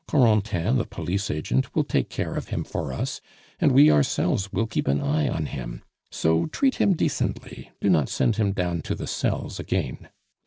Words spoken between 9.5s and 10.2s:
again.